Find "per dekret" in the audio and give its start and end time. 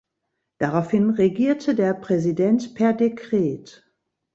2.73-3.87